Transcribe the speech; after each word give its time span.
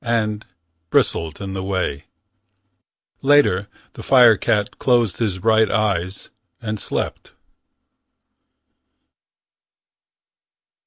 And 0.03 0.47
Bristled 0.89 1.39
in 1.39 1.53
the 1.53 1.61
way. 1.61 2.05
Later, 3.21 3.67
the 3.93 4.01
firecat 4.01 4.79
closed 4.79 5.17
his 5.17 5.37
bright 5.37 5.69
eyes 5.69 6.31
And 6.59 6.79
slept. 6.79 7.33